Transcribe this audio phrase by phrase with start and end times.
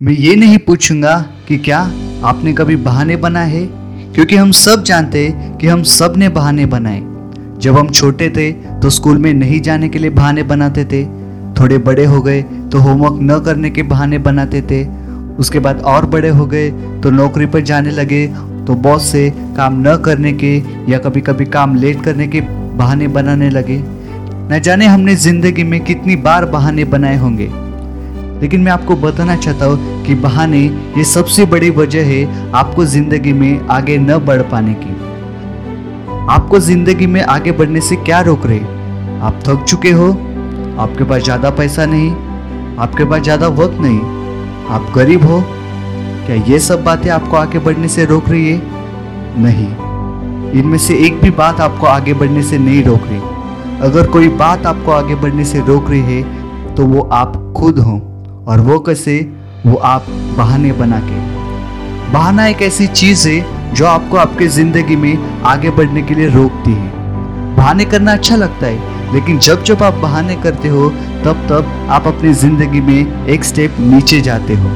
[0.00, 1.16] मैं ये नहीं पूछूँगा
[1.48, 1.78] कि क्या
[2.24, 4.12] आपने कभी बहाने बनाए हैं?
[4.12, 7.00] क्योंकि हम सब जानते हैं कि हम सबने बहाने बनाए।
[7.60, 11.04] जब हम छोटे थे तो स्कूल में नहीं जाने के लिए बहाने बनाते थे।
[11.60, 14.84] थोड़े बड़े हो गए तो होमवर्क न करने के बहाने बनाते थे।
[15.38, 16.70] उसके बाद और बड़े हो गए
[17.02, 18.26] तो नौकरी पर जाने लगे।
[18.66, 20.56] तो बॉस से काम न करने के
[20.92, 25.80] या कभी कभी काम लेट करने के बहाने बनाने लगे। न जाने हमने ज़िंदगी में
[25.84, 27.50] कितनी बार बहाने बनाए होंगे।
[28.44, 30.58] लेकिन मैं आपको बताना चाहता हूँ कि बहाने
[30.96, 34.90] ये सबसे बड़ी वजह है आपको ज़िंदगी में आगे न बढ़ पाने की।
[36.32, 38.60] आपको ज़िंदगी में आगे बढ़ने से क्या रोक रहे?
[39.20, 40.10] आप थक चुके हो,
[40.78, 42.10] आपके पास ज़्यादा पैसा नहीं,
[42.78, 44.00] आपके पास ज़्यादा वक्त नहीं।
[44.68, 45.42] आप गरीब हो,
[46.26, 48.62] क्या ये सब बातें आपको आगे बढ़ने से रोक रही है?
[49.38, 49.68] नहीं,
[50.60, 54.66] इनमें से एक भी बात आपको आगे बढ़ने से नहीं रोक रही। अगर कोई बात
[54.66, 58.00] आपको आगे बढ़ने से रोक रही है तो वो आप खुद हो।
[58.46, 59.20] और वो कैसे?
[59.66, 65.42] वो आप बहाने बना के। बहाना एक ऐसी चीज़ है जो आपको आपके ज़िंदगी में
[65.44, 69.94] आगे बढ़ने के लिए रोकती है। बहाने करना अच्छा लगता है, लेकिन जब जब आप
[69.94, 70.88] बहाने करते हो,
[71.24, 74.68] तब तब आप अपनी ज़िंदगी में एक स्टेप नीचे जाते हो।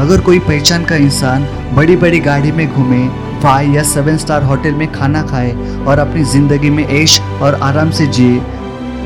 [0.00, 3.06] अगर कोई पहचान का इंसान बड़ी बड़ी गाड़ी में घूमे
[3.42, 5.52] फाइव या सेवन स्टार होटल में खाना खाए
[5.86, 8.38] और अपनी ज़िंदगी में ऐश और आराम से जिए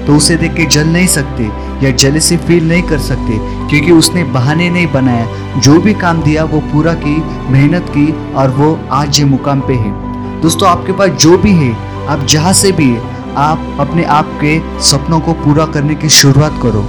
[0.06, 1.48] तो उसे देख के जल नहीं सकते।
[1.82, 6.22] या जले से फील नहीं कर सकते, क्योंकि उसने बहाने नहीं बनाया। जो भी काम
[6.22, 7.16] दिया, वो पूरा की,
[7.52, 9.92] मेहनत की और वो आज ये मुकाम पे है।
[10.40, 11.72] दोस्तों, आपके पास जो भी है,
[12.06, 16.58] आप जहाँ से भी है, आप अपने आप के सपनों को पूरा करने की शुरुआत
[16.62, 16.82] करो।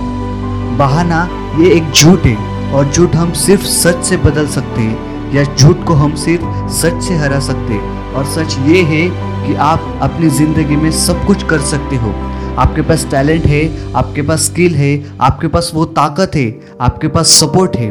[0.77, 1.27] बहाना
[1.59, 2.35] ये एक झूठ है,
[2.71, 7.03] और झूठ हम सिर्फ़ सच से बदल सकते हैं, या झूठ को हम सिर्फ़ सच
[7.03, 9.09] से हरा सकते हैं। और सच ये है
[9.47, 12.13] कि आप अपनी ज़िंदगी में सब कुछ कर सकते हो।
[12.57, 17.27] आपके पास टैलेंट है, आपके पास स्किल है, आपके पास वो ताकत है, आपके पास
[17.39, 17.89] सपोर्ट है।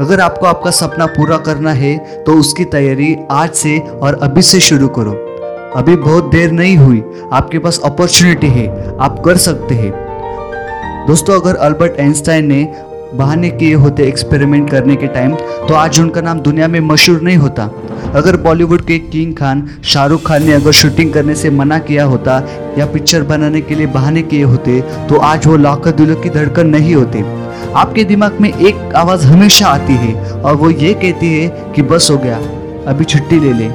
[0.00, 4.60] अगर आपको आपका सपना पूरा करना है तो उसकी तैयारी आज से और अभी से
[4.60, 5.12] शुरू करो।
[5.76, 7.02] अभी बहुत देर नहीं हुई,
[7.32, 8.68] आपके पास अपॉर्चुनिटी है,
[8.98, 9.92] आप कर सकते हैं।
[11.06, 12.64] दोस्तों, अगर अल्बर्ट आइंस्टाइन ने
[13.14, 15.34] बहाने किए होते एक्सपेरिमेंट करने के टाइम
[15.68, 17.70] तो आज उनका नाम दुनिया में मशहूर नहीं होता।
[18.14, 22.38] अगर बॉलीवुड के किंग खान शाहरुख खान ने अगर शूटिंग करने से मना किया होता
[22.78, 26.66] या पिक्चर बनाने के लिए बहाने किए होते तो आज वो लाखों दिलों की धड़कन
[26.68, 27.24] नहीं होते।
[27.74, 32.10] आपके दिमाग में एक आवाज़ हमेशा आती है और वो ये कहती है कि बस
[32.10, 32.36] हो गया,
[32.88, 33.68] अभी छुट्टी ले ले,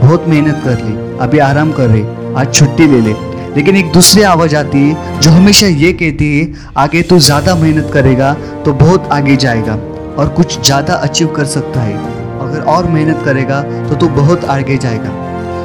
[0.00, 2.04] बहुत मेहनत कर ली, अभी आराम कर रहे,
[2.36, 3.12] आज छुट्टी ले ले।
[3.56, 7.90] लेकिन एक दूसरी आवाज़ आती है जो हमेशा ये कहती है आगे तू ज़्यादा मेहनत
[7.92, 8.32] करेगा
[8.64, 9.74] तो बहुत आगे जाएगा
[10.14, 11.94] और कुछ ज़्यादा अचीव कर सकता है।
[12.40, 15.22] अगर और मेहनत करेगा तो तू बहुत आगे जाएगा।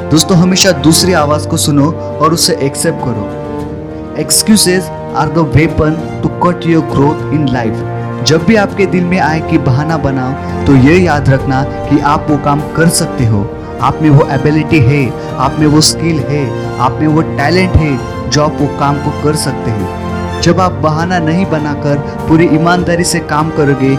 [0.09, 6.29] दोस्तों, हमेशा दूसरी आवाज़ को सुनो और उसे एक्सेप्ट करो। Excuses are the weapon to
[6.41, 10.75] cut your growth in life जब भी आपके दिल में आए कि बहाना बनाओ तो
[10.77, 13.41] ये याद रखना कि आप वो काम कर सकते हो।
[13.81, 15.05] आप में वो एबिलिटी है,
[15.37, 16.43] आप में वो स्किल है
[16.79, 20.71] आप में वो टैलेंट है जो आप वो काम को कर सकते हैं। जब आप
[20.83, 21.97] बहाना नहीं बनाकर
[22.27, 23.91] पूरी ईमानदारी से काम करोगे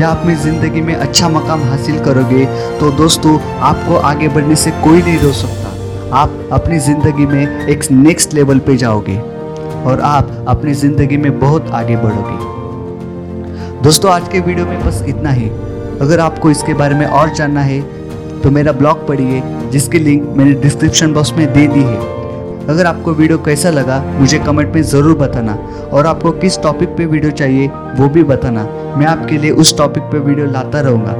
[0.00, 2.44] या अपनी ज़िंदगी में अच्छा मकाम हासिल करोगे
[2.80, 7.90] तो दोस्तों, आपको आगे बढ़ने से कोई नहीं रोक सकता। आप अपनी ज़िंदगी में एक
[7.92, 9.18] नेक्स्ट लेवल पे जाओगे
[9.82, 12.48] और आप अपनी ज़िंदगी में बहुत आगे बढ़ोगे।
[13.82, 15.48] दोस्तों, आज के वीडियो में बस इतना ही।
[16.00, 17.80] अगर आपको इसके बारे में और जानना है
[18.42, 22.18] तो मेरा ब्लॉग पढ़िए, जिसकी लिंक मैंने डिस्क्रिप्शन बॉक्स में दे दी है।
[22.66, 25.54] अगर आपको वीडियो कैसा लगा, मुझे कमेंट में ज़रूर बताना।
[25.92, 28.64] और आपको किस टॉपिक पे वीडियो चाहिए, वो भी बताना।
[28.96, 31.12] मैं आपके लिए उस टॉपिक पे वीडियो लाता रहूँगा।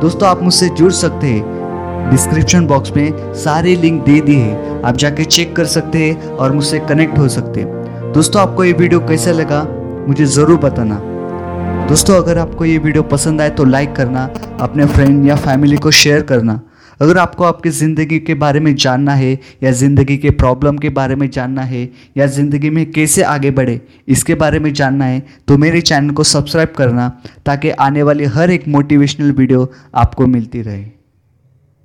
[0.00, 4.96] दोस्तों, आप मुझसे जुड़ सकते हैं। डिस्क्रिप्शन बॉक्स में सारे लिंक दे दी है। आप
[4.96, 9.00] जाके चेक कर सकते हैं और मुझसे कनेक्ट हो सकते हैं। दोस्तों, आपको ये वीडियो
[9.00, 9.66] कैसा लगा,
[10.08, 11.00] मुझे ज़रूर बताना।
[11.88, 14.24] दोस्तों, अगर आपको ये वीडियो पसंद आए तो लाइक करना,
[14.60, 16.60] अपने फ्रेंड या फैमिली को शेयर करना।
[17.00, 19.32] अगर आपको आपकी ज़िंदगी के बारे में जानना है,
[19.62, 23.80] या ज़िंदगी के प्रॉब्लम के बारे में जानना है, या ज़िंदगी में कैसे आगे बढ़े,
[24.08, 27.08] इसके बारे में जानना है तो मेरे चैनल को सब्सक्राइब करना,
[27.46, 30.84] ताकि आने वाली हर एक मोटिवेशनल वीडियो आपको मिलती रहे।